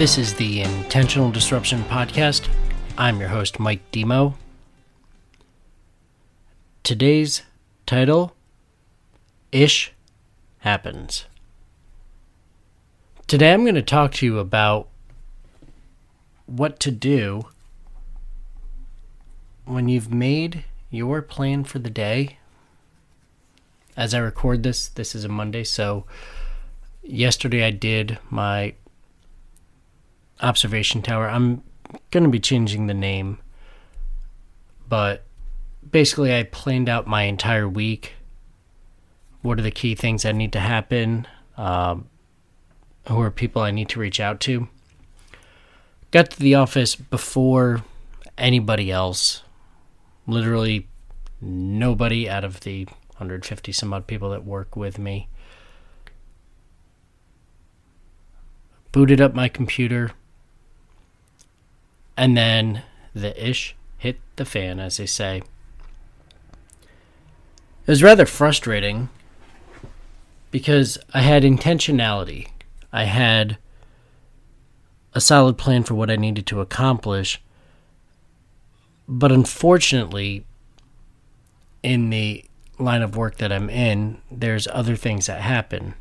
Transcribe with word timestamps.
This 0.00 0.16
is 0.16 0.32
the 0.32 0.62
Intentional 0.62 1.30
Disruption 1.30 1.82
Podcast. 1.82 2.48
I'm 2.96 3.20
your 3.20 3.28
host, 3.28 3.60
Mike 3.60 3.82
Demo. 3.92 4.38
Today's 6.82 7.42
title 7.84 8.34
Ish 9.52 9.92
Happens. 10.60 11.26
Today 13.26 13.52
I'm 13.52 13.62
going 13.62 13.74
to 13.74 13.82
talk 13.82 14.12
to 14.12 14.24
you 14.24 14.38
about 14.38 14.88
what 16.46 16.80
to 16.80 16.90
do 16.90 17.42
when 19.66 19.90
you've 19.90 20.10
made 20.10 20.64
your 20.88 21.20
plan 21.20 21.62
for 21.62 21.78
the 21.78 21.90
day. 21.90 22.38
As 23.98 24.14
I 24.14 24.18
record 24.20 24.62
this, 24.62 24.88
this 24.88 25.14
is 25.14 25.24
a 25.24 25.28
Monday, 25.28 25.62
so 25.62 26.06
yesterday 27.02 27.64
I 27.64 27.70
did 27.70 28.18
my 28.30 28.72
observation 30.42 31.02
tower. 31.02 31.28
I'm 31.28 31.62
going 32.10 32.24
to 32.24 32.30
be 32.30 32.40
changing 32.40 32.86
the 32.86 32.94
name, 32.94 33.38
but 34.88 35.24
basically, 35.88 36.36
I 36.36 36.44
planned 36.44 36.88
out 36.88 37.06
my 37.06 37.22
entire 37.24 37.68
week. 37.68 38.14
What 39.42 39.58
are 39.58 39.62
the 39.62 39.70
key 39.70 39.94
things 39.94 40.22
that 40.22 40.34
need 40.34 40.52
to 40.52 40.60
happen? 40.60 41.26
Um, 41.56 42.08
who 43.08 43.20
are 43.20 43.30
people 43.30 43.62
I 43.62 43.70
need 43.70 43.88
to 43.90 44.00
reach 44.00 44.20
out 44.20 44.40
to? 44.40 44.68
Got 46.10 46.30
to 46.30 46.40
the 46.40 46.54
office 46.54 46.96
before 46.96 47.84
anybody 48.36 48.90
else. 48.90 49.42
Literally, 50.26 50.88
nobody 51.40 52.28
out 52.28 52.44
of 52.44 52.60
the 52.60 52.84
150 52.84 53.72
some 53.72 53.92
odd 53.92 54.06
people 54.06 54.30
that 54.30 54.44
work 54.44 54.76
with 54.76 54.98
me. 54.98 55.28
Booted 58.92 59.20
up 59.20 59.34
my 59.34 59.48
computer 59.48 60.10
and 62.20 62.36
then 62.36 62.82
the 63.14 63.48
ish 63.48 63.74
hit 63.96 64.20
the 64.36 64.44
fan, 64.44 64.78
as 64.78 64.98
they 64.98 65.06
say. 65.06 65.38
It 65.38 65.46
was 67.86 68.02
rather 68.02 68.26
frustrating 68.26 69.08
because 70.50 70.98
I 71.14 71.22
had 71.22 71.44
intentionality. 71.44 72.48
I 72.92 73.04
had 73.04 73.56
a 75.14 75.20
solid 75.22 75.56
plan 75.56 75.82
for 75.82 75.94
what 75.94 76.10
I 76.10 76.16
needed 76.16 76.46
to 76.48 76.60
accomplish. 76.60 77.40
But 79.08 79.32
unfortunately, 79.32 80.44
in 81.82 82.10
the 82.10 82.44
line 82.78 83.00
of 83.00 83.16
work 83.16 83.38
that 83.38 83.50
I'm 83.50 83.70
in, 83.70 84.20
there's 84.30 84.68
other 84.68 84.94
things 84.94 85.24
that 85.24 85.40
happen. 85.40 85.94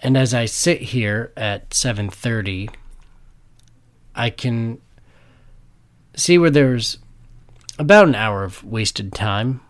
And 0.00 0.18
as 0.18 0.34
I 0.34 0.44
sit 0.44 0.82
here 0.82 1.32
at 1.34 1.70
7:30 1.70 2.68
I 4.18 4.30
can 4.30 4.80
see 6.16 6.36
where 6.38 6.50
there's 6.50 6.98
about 7.78 8.08
an 8.08 8.16
hour 8.16 8.42
of 8.42 8.64
wasted 8.64 9.12
time. 9.14 9.60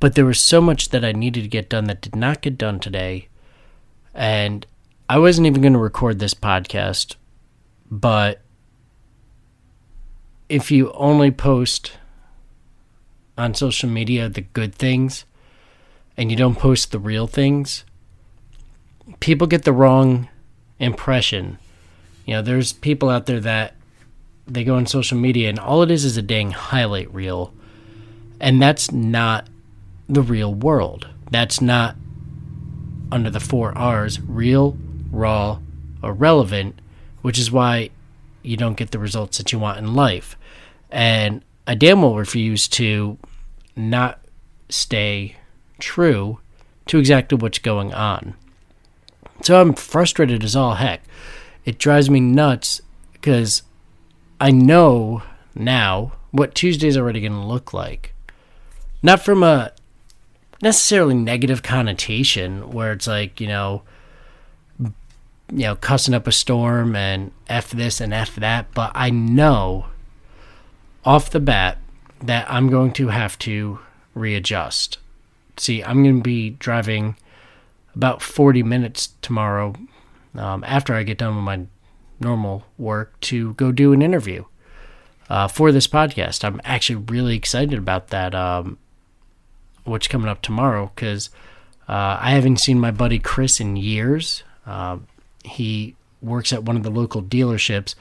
But 0.00 0.16
there 0.16 0.26
was 0.26 0.40
so 0.40 0.60
much 0.60 0.88
that 0.88 1.04
I 1.04 1.12
needed 1.12 1.42
to 1.42 1.48
get 1.48 1.68
done 1.70 1.84
that 1.84 2.00
did 2.00 2.16
not 2.16 2.40
get 2.40 2.58
done 2.58 2.80
today. 2.80 3.28
And 4.12 4.66
I 5.08 5.18
wasn't 5.18 5.46
even 5.46 5.62
going 5.62 5.74
to 5.74 5.78
record 5.78 6.18
this 6.18 6.34
podcast. 6.34 7.14
But 7.88 8.40
if 10.48 10.72
you 10.72 10.90
only 10.94 11.30
post 11.30 11.92
on 13.38 13.54
social 13.54 13.88
media 13.88 14.28
the 14.28 14.40
good 14.40 14.74
things 14.74 15.24
and 16.16 16.32
you 16.32 16.36
don't 16.36 16.58
post 16.58 16.90
the 16.90 16.98
real 16.98 17.28
things, 17.28 17.84
people 19.20 19.46
get 19.46 19.62
the 19.62 19.72
wrong 19.72 20.28
impression 20.80 21.58
you 22.26 22.34
know, 22.34 22.42
there's 22.42 22.72
people 22.72 23.08
out 23.08 23.26
there 23.26 23.40
that 23.40 23.74
they 24.46 24.64
go 24.64 24.76
on 24.76 24.86
social 24.86 25.18
media 25.18 25.48
and 25.48 25.58
all 25.58 25.82
it 25.82 25.90
is 25.90 26.04
is 26.04 26.16
a 26.16 26.22
dang 26.22 26.50
highlight 26.50 27.12
reel. 27.12 27.52
And 28.40 28.60
that's 28.60 28.90
not 28.90 29.48
the 30.08 30.22
real 30.22 30.52
world. 30.52 31.08
That's 31.30 31.60
not 31.60 31.96
under 33.10 33.30
the 33.30 33.40
four 33.40 33.76
R's 33.76 34.20
real, 34.20 34.76
raw, 35.10 35.60
or 36.02 36.12
relevant, 36.12 36.80
which 37.22 37.38
is 37.38 37.50
why 37.50 37.90
you 38.42 38.56
don't 38.56 38.76
get 38.76 38.90
the 38.90 38.98
results 38.98 39.38
that 39.38 39.52
you 39.52 39.58
want 39.58 39.78
in 39.78 39.94
life. 39.94 40.36
And 40.90 41.42
I 41.66 41.74
damn 41.74 42.02
well 42.02 42.16
refuse 42.16 42.66
to 42.68 43.18
not 43.76 44.20
stay 44.68 45.36
true 45.78 46.40
to 46.86 46.98
exactly 46.98 47.38
what's 47.38 47.58
going 47.58 47.94
on. 47.94 48.34
So 49.42 49.60
I'm 49.60 49.74
frustrated 49.74 50.44
as 50.44 50.56
all 50.56 50.74
heck 50.74 51.02
it 51.64 51.78
drives 51.78 52.10
me 52.10 52.20
nuts 52.20 52.80
because 53.12 53.62
I 54.40 54.50
know 54.50 55.22
now 55.54 56.12
what 56.30 56.54
Tuesday's 56.54 56.96
already 56.96 57.20
going 57.20 57.32
to 57.32 57.38
look 57.38 57.72
like. 57.72 58.14
Not 59.02 59.22
from 59.24 59.42
a 59.42 59.72
necessarily 60.62 61.14
negative 61.14 61.62
connotation 61.62 62.70
where 62.70 62.92
it's 62.92 63.06
like, 63.06 63.40
you 63.40 63.46
know, 63.46 63.82
you 64.80 65.64
know, 65.64 65.76
cussing 65.76 66.14
up 66.14 66.26
a 66.26 66.32
storm 66.32 66.96
and 66.96 67.32
F 67.48 67.70
this 67.70 68.00
and 68.00 68.14
F 68.14 68.36
that, 68.36 68.72
but 68.72 68.90
I 68.94 69.10
know 69.10 69.86
off 71.04 71.30
the 71.30 71.40
bat 71.40 71.78
that 72.22 72.50
I'm 72.50 72.68
going 72.68 72.92
to 72.92 73.08
have 73.08 73.38
to 73.40 73.80
readjust. 74.14 74.98
See, 75.56 75.82
I'm 75.82 76.02
going 76.02 76.16
to 76.18 76.22
be 76.22 76.50
driving 76.50 77.16
about 77.94 78.22
40 78.22 78.62
minutes 78.62 79.10
tomorrow 79.20 79.74
um, 80.34 80.64
after 80.66 80.94
I 80.94 81.02
get 81.02 81.18
done 81.18 81.36
with 81.36 81.44
my 81.44 81.66
normal 82.20 82.64
work 82.78 83.18
to 83.20 83.54
go 83.54 83.72
do 83.72 83.92
an 83.92 84.02
interview 84.02 84.44
uh, 85.28 85.48
for 85.48 85.72
this 85.72 85.86
podcast. 85.86 86.44
I'm 86.44 86.60
actually 86.64 86.96
really 86.96 87.36
excited 87.36 87.78
about 87.78 88.08
that. 88.08 88.34
Um, 88.34 88.78
what's 89.84 90.08
coming 90.08 90.28
up 90.28 90.42
tomorrow 90.42 90.90
because 90.94 91.30
uh, 91.88 92.18
I 92.20 92.30
haven't 92.30 92.58
seen 92.58 92.78
my 92.78 92.90
buddy 92.90 93.18
Chris 93.18 93.60
in 93.60 93.76
years. 93.76 94.44
Uh, 94.66 94.98
he 95.44 95.96
works 96.20 96.52
at 96.52 96.64
one 96.64 96.76
of 96.76 96.82
the 96.82 96.90
local 96.90 97.22
dealerships, 97.22 97.94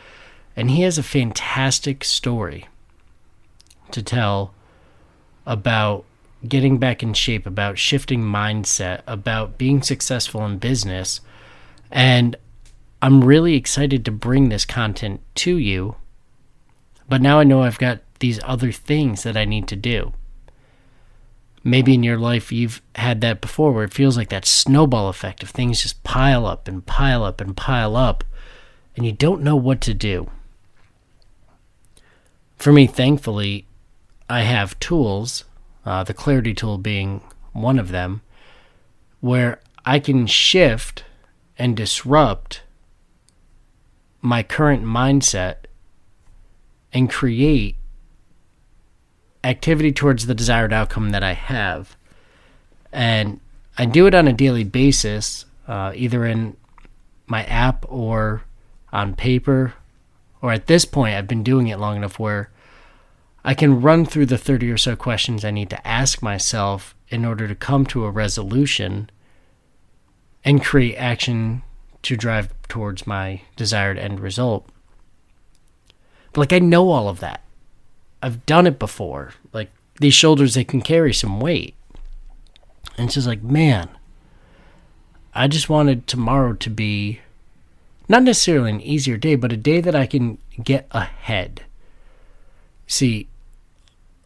and 0.55 0.69
he 0.69 0.81
has 0.83 0.97
a 0.97 1.03
fantastic 1.03 2.03
story 2.03 2.67
to 3.91 4.03
tell 4.03 4.53
about 5.45 6.05
getting 6.47 6.77
back 6.77 7.01
in 7.01 7.13
shape, 7.13 7.45
about 7.45 7.77
shifting 7.77 8.21
mindset, 8.21 9.01
about 9.07 9.57
being 9.57 9.81
successful 9.81 10.45
in 10.45 10.57
business 10.57 11.21
and 11.91 12.35
I'm 13.02 13.24
really 13.24 13.56
excited 13.56 14.06
to 14.06 14.12
bring 14.12 14.50
this 14.50 14.66
content 14.66 15.22
to 15.35 15.57
you. 15.57 15.96
But 17.09 17.22
now 17.22 17.40
I 17.40 17.44
know 17.44 17.63
I've 17.63 17.79
got 17.79 18.00
these 18.19 18.40
other 18.44 18.72
things 18.72 19.24
that 19.24 19.35
I 19.35 19.46
need 19.46 19.68
to 19.69 19.75
do. 19.75 20.13
Maybe 21.63 21.94
in 21.94 22.03
your 22.03 22.18
life 22.18 22.52
you've 22.52 22.81
had 22.96 23.22
that 23.22 23.41
before 23.41 23.72
where 23.72 23.84
it 23.84 23.94
feels 23.94 24.18
like 24.18 24.29
that 24.29 24.46
snowball 24.46 25.09
effect 25.09 25.44
of 25.44 25.50
things 25.50 25.81
just 25.81 26.03
pile 26.03 26.46
up 26.46 26.68
and 26.68 26.85
pile 26.85 27.24
up 27.24 27.41
and 27.41 27.57
pile 27.57 27.96
up, 27.96 28.23
and 28.96 29.06
you 29.06 29.12
don't 29.12 29.44
know 29.44 29.56
what 29.56 29.81
to 29.81 29.94
do. 29.94 30.29
For 32.58 32.72
me, 32.72 32.88
thankfully, 32.88 33.66
I 34.29 34.41
have 34.41 34.79
tools, 34.79 35.46
uh, 35.85 36.03
the 36.03 36.13
clarity 36.13 36.53
tool 36.53 36.78
being 36.78 37.22
one 37.53 37.79
of 37.79 37.90
them, 37.90 38.22
where 39.19 39.59
I 39.85 40.00
can 40.00 40.28
shift 40.28 41.03
and 41.57 41.75
disrupt 41.75 42.64
my 44.22 44.43
current 44.43 44.84
mindset 44.84 45.55
and 46.93 47.09
create 47.09 47.75
activity 49.43 49.91
towards 49.91 50.25
the 50.25 50.35
desired 50.35 50.73
outcome 50.73 51.09
that 51.11 51.23
I 51.23 51.34
have. 51.34 51.96
And 52.91 53.40
I 53.78 53.85
do 53.85 54.05
it 54.05 54.14
on 54.14 54.28
a 54.28 54.34
daily 54.34 54.64
basis, 54.64 55.46
uh, 55.67 55.91
either 55.96 56.25
in 56.25 56.58
my 57.25 57.43
app 57.46 57.85
or 57.90 58.43
on 58.91 59.16
paper. 59.16 59.73
Or 60.41 60.52
at 60.52 60.67
this 60.67 60.85
point, 60.85 61.16
I've 61.16 61.28
been 61.28 61.43
doing 61.43 61.67
it 61.67 61.79
long 61.79 61.96
enough 61.96 62.20
where 62.20 62.52
I 63.43 63.53
can 63.53 63.81
run 63.81 64.05
through 64.05 64.28
the 64.28 64.37
30 64.37 64.70
or 64.72 64.78
so 64.78 64.96
questions 64.96 65.43
I 65.43 65.52
need 65.52 65.70
to 65.72 65.87
ask 65.87 66.22
myself 66.22 66.96
in 67.09 67.25
order 67.25 67.47
to 67.47 67.55
come 67.55 67.85
to 67.87 68.05
a 68.05 68.11
resolution 68.11 69.09
and 70.43 70.64
create 70.64 70.96
action 70.96 71.61
to 72.03 72.17
drive 72.17 72.53
towards 72.67 73.05
my 73.05 73.41
desired 73.55 73.97
end 73.97 74.20
result. 74.20 74.67
But 76.34 76.41
like 76.41 76.53
I 76.53 76.59
know 76.59 76.90
all 76.90 77.09
of 77.09 77.20
that. 77.20 77.41
I've 78.23 78.46
done 78.46 78.67
it 78.67 78.79
before. 78.79 79.34
Like 79.53 79.72
these 79.99 80.14
shoulders 80.14 80.53
they 80.53 80.64
can 80.64 80.82
carry 80.82 81.14
some 81.14 81.40
weight. 81.40 81.76
And 82.97 83.05
it's 83.05 83.16
just 83.16 83.28
like, 83.28 83.43
man, 83.43 83.90
I 85.34 85.47
just 85.47 85.70
wanted 85.70 86.08
tomorrow 86.08 86.53
to 86.53 86.70
be 86.70 87.22
not 88.08 88.23
necessarily 88.23 88.72
an 88.72 88.82
easier 88.82 89.17
day, 89.17 89.35
but 89.35 89.53
a 89.53 89.58
day 89.58 89.79
that 89.79 89.96
I 89.96 90.05
can 90.05 90.37
get 90.61 90.87
ahead. 90.91 91.64
See, 92.85 93.28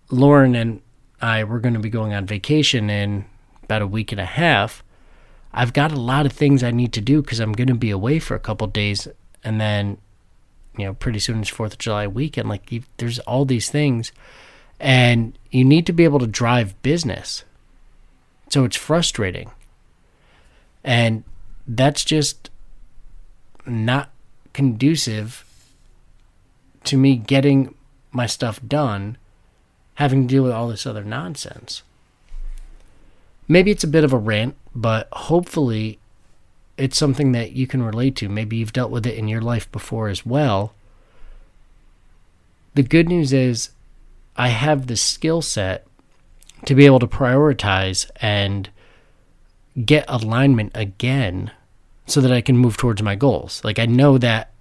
Lauren 0.10 0.56
and 0.56 0.82
I 1.22 1.44
were 1.44 1.60
going 1.60 1.76
to 1.76 1.80
be 1.80 1.90
going 1.90 2.14
on 2.14 2.26
vacation 2.26 2.90
in 2.90 3.26
about 3.64 3.84
a 3.84 3.88
week 3.88 4.12
and 4.12 4.20
a 4.20 4.26
half. 4.26 4.84
I've 5.58 5.72
got 5.72 5.94
a 5.94 6.00
lot 6.00 6.26
of 6.26 6.34
things 6.34 6.64
I 6.64 6.72
need 6.72 6.92
to 6.94 7.02
do 7.02 7.22
because 7.22 7.40
I'm 7.40 7.54
going 7.54 7.70
to 7.70 7.76
be 7.76 7.90
away 7.90 8.20
for 8.20 8.36
a 8.36 8.40
couple 8.40 8.68
days, 8.68 9.08
and 9.42 9.60
then, 9.60 9.98
you 10.78 10.84
know, 10.84 10.94
pretty 10.94 11.20
soon 11.20 11.40
it's 11.40 11.50
Fourth 11.50 11.74
of 11.74 11.80
July 11.80 12.08
weekend. 12.08 12.50
Like, 12.50 12.70
you, 12.74 12.84
there's 12.98 13.20
all 13.20 13.46
these 13.46 13.72
things, 13.72 14.12
and 14.82 15.40
you 15.52 15.64
need 15.64 15.86
to 15.86 15.94
be 15.94 16.04
able 16.04 16.20
to 16.20 16.28
drive 16.28 16.80
business. 16.82 17.46
So 18.50 18.66
it's 18.66 18.76
frustrating, 18.76 19.50
and 20.84 21.24
that's 21.66 22.04
just 22.04 22.50
not 23.66 24.12
conducive 24.52 25.46
to 26.84 26.98
me 26.98 27.16
getting 27.16 27.74
my 28.12 28.26
stuff 28.26 28.60
done, 28.68 29.18
having 29.96 30.28
to 30.28 30.34
deal 30.34 30.44
with 30.44 30.52
all 30.52 30.68
this 30.68 30.86
other 30.86 31.04
nonsense. 31.04 31.82
Maybe 33.48 33.72
it's 33.72 33.84
a 33.84 33.88
bit 33.88 34.04
of 34.04 34.14
a 34.14 34.18
rant, 34.18 34.56
but 34.74 35.08
hopefully 35.12 36.00
it's 36.78 36.98
something 36.98 37.32
that 37.34 37.52
you 37.52 37.68
can 37.68 37.84
relate 37.84 38.16
to. 38.18 38.30
Maybe 38.30 38.58
you've 38.58 38.74
dealt 38.74 38.92
with 38.92 39.06
it 39.06 39.18
in 39.18 39.28
your 39.28 39.42
life 39.42 39.72
before 39.72 40.10
as 40.10 40.26
well. 40.26 40.74
The 42.74 42.84
good 42.84 43.08
news 43.08 43.32
is, 43.32 43.70
I 44.36 44.50
have 44.50 44.88
the 44.88 44.98
skill 44.98 45.42
set 45.42 45.88
to 46.66 46.76
be 46.76 46.86
able 46.86 47.00
to 47.00 47.08
prioritize 47.08 48.10
and 48.18 48.70
get 49.86 50.06
alignment 50.08 50.72
again 50.74 51.52
so 52.06 52.20
that 52.22 52.32
I 52.32 52.42
can 52.42 52.58
move 52.58 52.78
towards 52.78 53.02
my 53.02 53.16
goals. 53.16 53.64
Like, 53.64 53.80
I 53.80 53.86
know 53.86 54.18
that 54.18 54.52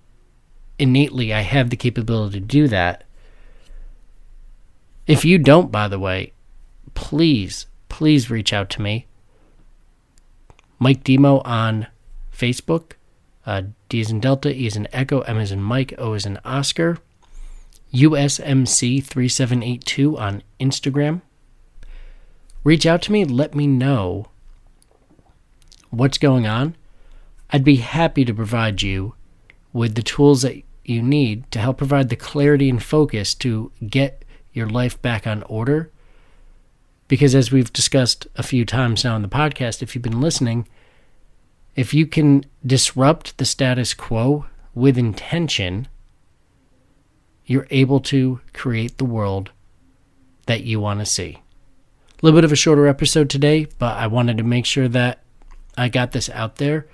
innately 0.79 1.33
I 1.33 1.41
have 1.41 1.71
the 1.71 1.77
capability 1.77 2.41
to 2.41 2.47
do 2.47 2.69
that. 2.69 3.05
If 5.07 5.25
you 5.25 5.39
don't, 5.39 5.73
by 5.73 5.89
the 5.89 5.99
way, 5.99 6.33
please, 6.95 7.67
please 7.89 8.31
reach 8.31 8.53
out 8.53 8.71
to 8.71 8.83
me. 8.83 9.07
Mike 10.79 11.05
Demo 11.05 11.41
on 11.41 11.87
Facebook. 12.37 12.93
Uh, 13.47 13.63
D 13.89 14.01
is 14.01 14.11
in 14.11 14.21
Delta, 14.21 14.55
E 14.55 14.67
is 14.67 14.77
in 14.77 14.87
Echo, 14.93 15.21
M 15.21 15.39
is 15.39 15.53
in 15.53 15.63
Mike, 15.63 15.95
O 15.99 16.13
is 16.15 16.27
in 16.27 16.39
Oscar. 16.45 16.99
USMC3782 17.93 20.19
on 20.19 20.43
Instagram. 20.59 21.23
Reach 22.65 22.87
out 22.87 23.03
to 23.03 23.13
me, 23.13 23.25
let 23.25 23.55
me 23.55 23.67
know 23.67 24.27
what's 25.91 26.19
going 26.19 26.47
on. 26.47 26.75
I'd 27.51 27.65
be 27.65 27.77
happy 27.77 28.25
to 28.25 28.35
provide 28.35 28.83
you 28.83 29.15
with 29.73 29.95
the 29.95 30.03
tools 30.03 30.43
that 30.43 30.63
you 30.85 31.03
need 31.03 31.49
to 31.53 31.61
help 31.61 31.79
provide 31.79 32.09
the 32.09 32.17
clarity 32.17 32.69
and 32.69 32.83
focus 32.83 33.35
to 33.37 33.71
get 33.87 34.25
your 34.53 34.69
life 34.69 35.01
back 35.01 35.25
on 35.27 35.43
order. 35.45 35.91
Because 37.09 37.35
as 37.35 37.53
we've 37.53 37.73
discussed 37.73 38.27
a 38.37 38.43
few 38.43 38.65
times 38.65 39.05
now 39.05 39.17
in 39.17 39.23
the 39.23 39.29
podcast, 39.29 39.83
if 39.83 39.95
you've 39.95 40.03
been 40.03 40.21
listening, 40.21 40.67
if 41.77 41.93
you 41.93 42.07
can 42.07 42.45
disrupt 42.65 43.37
the 43.39 43.45
status 43.45 43.95
quo 43.95 44.47
with 44.75 44.97
intention, 44.97 45.89
you're 47.47 47.67
able 47.71 48.01
to 48.01 48.41
create 48.53 48.99
the 48.99 49.05
world 49.05 49.51
that 50.47 50.65
you 50.65 50.81
want 50.81 51.01
to 51.01 51.07
see. 51.07 51.39
A 52.13 52.25
little 52.25 52.39
bit 52.39 52.45
of 52.45 52.53
a 52.53 52.57
shorter 52.57 52.87
episode 52.87 53.29
today, 53.29 53.67
but 53.79 53.97
I 53.97 54.07
wanted 54.07 54.39
to 54.39 54.45
make 54.45 54.67
sure 54.67 54.89
that 54.89 55.21
I 55.77 55.89
got 55.89 56.13
this 56.13 56.31
out 56.31 56.57
there. 56.57 56.87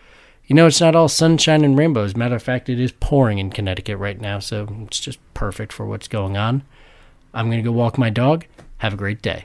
You 0.47 0.56
know, 0.56 0.67
it's 0.67 0.81
not 0.81 0.97
all 0.97 1.09
sunshine 1.09 1.65
and 1.65 1.79
rainbows. 1.79 2.17
Matter 2.17 2.35
of 2.35 2.43
fact, 2.43 2.69
it 2.69 2.81
is 2.81 2.91
pouring 2.91 3.39
in 3.39 3.51
Connecticut 3.51 3.99
right 3.99 4.21
now, 4.21 4.41
so 4.41 4.67
it's 4.87 4.99
just 4.99 5.21
perfect 5.35 5.73
for 5.73 5.87
what's 5.87 6.09
going 6.09 6.37
on. 6.37 6.63
I'm 7.33 7.47
going 7.47 7.59
to 7.59 7.63
go 7.63 7.71
walk 7.71 7.99
my 7.99 8.11
dog. 8.11 8.47
Have 8.79 8.95
a 8.95 8.97
great 8.97 9.23
day. 9.23 9.45